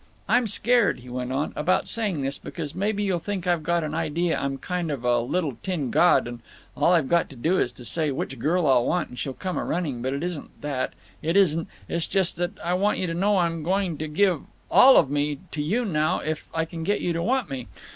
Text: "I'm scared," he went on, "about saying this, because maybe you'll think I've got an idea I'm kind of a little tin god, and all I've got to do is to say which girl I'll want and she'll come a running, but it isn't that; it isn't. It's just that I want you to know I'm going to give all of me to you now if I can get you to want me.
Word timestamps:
"I'm 0.27 0.47
scared," 0.47 1.01
he 1.01 1.09
went 1.09 1.31
on, 1.31 1.53
"about 1.55 1.87
saying 1.87 2.23
this, 2.23 2.39
because 2.39 2.73
maybe 2.73 3.03
you'll 3.03 3.19
think 3.19 3.45
I've 3.45 3.61
got 3.61 3.83
an 3.83 3.93
idea 3.93 4.35
I'm 4.35 4.57
kind 4.57 4.89
of 4.89 5.03
a 5.03 5.19
little 5.19 5.57
tin 5.61 5.91
god, 5.91 6.27
and 6.27 6.39
all 6.75 6.91
I've 6.93 7.07
got 7.07 7.29
to 7.29 7.35
do 7.35 7.59
is 7.59 7.71
to 7.73 7.85
say 7.85 8.09
which 8.09 8.39
girl 8.39 8.65
I'll 8.65 8.83
want 8.87 9.09
and 9.09 9.19
she'll 9.19 9.33
come 9.33 9.59
a 9.59 9.63
running, 9.63 10.01
but 10.01 10.11
it 10.13 10.23
isn't 10.23 10.59
that; 10.61 10.93
it 11.21 11.37
isn't. 11.37 11.67
It's 11.87 12.07
just 12.07 12.37
that 12.37 12.57
I 12.63 12.73
want 12.73 12.97
you 12.97 13.05
to 13.05 13.13
know 13.13 13.37
I'm 13.37 13.61
going 13.61 13.99
to 13.99 14.07
give 14.07 14.41
all 14.71 14.97
of 14.97 15.11
me 15.11 15.37
to 15.51 15.61
you 15.61 15.85
now 15.85 16.17
if 16.17 16.49
I 16.51 16.65
can 16.65 16.81
get 16.83 17.01
you 17.01 17.13
to 17.13 17.21
want 17.21 17.51
me. 17.51 17.67